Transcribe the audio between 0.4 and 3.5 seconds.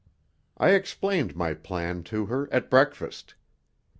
I explained my plan to her at breakfast.